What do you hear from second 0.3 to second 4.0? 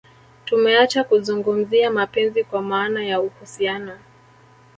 Tumeacha kuzungumzia mapenzi kwa maana ya uhusiano